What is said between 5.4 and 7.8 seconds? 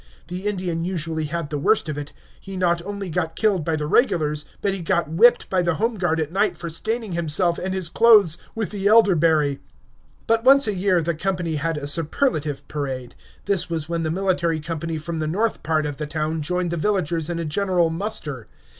by the home guard at night for staining himself and